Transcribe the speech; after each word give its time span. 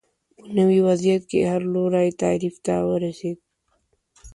په 0.35 0.45
نوي 0.57 0.79
وضعیت 0.87 1.23
کې 1.31 1.39
هر 1.51 1.61
لوری 1.73 2.09
تعریف 2.21 2.55
ته 2.65 2.73
ورسېد 2.89 3.37